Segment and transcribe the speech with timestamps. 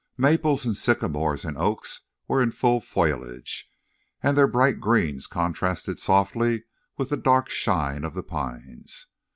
[0.17, 3.69] Maples and sycamores and oaks were in full foliage,
[4.23, 6.63] and their bright greens contrasted softly
[6.97, 9.05] with the dark shine of the pines.